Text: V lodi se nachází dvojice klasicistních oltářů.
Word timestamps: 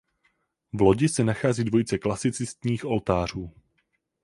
V 0.73 0.81
lodi 0.81 1.09
se 1.09 1.23
nachází 1.23 1.63
dvojice 1.63 1.97
klasicistních 1.97 2.85
oltářů. 2.85 3.51